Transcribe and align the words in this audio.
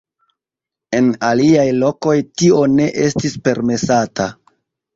En 0.99 1.11
aliaj 1.27 1.67
lokoj 1.85 2.17
tio 2.41 2.65
ne 2.79 2.89
estis 3.07 3.39
permesata. 3.49 4.31